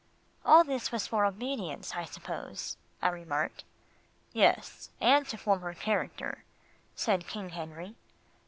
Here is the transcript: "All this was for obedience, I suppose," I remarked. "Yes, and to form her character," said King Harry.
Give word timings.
"All 0.43 0.63
this 0.63 0.91
was 0.91 1.05
for 1.05 1.25
obedience, 1.25 1.93
I 1.95 2.05
suppose," 2.05 2.75
I 3.03 3.09
remarked. 3.09 3.63
"Yes, 4.33 4.89
and 4.99 5.27
to 5.27 5.37
form 5.37 5.61
her 5.61 5.75
character," 5.75 6.43
said 6.95 7.27
King 7.27 7.49
Harry. 7.49 7.93